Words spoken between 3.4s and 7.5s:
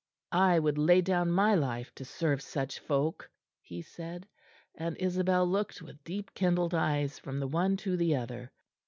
he said; and Isabel looked with deep kindled eyes from the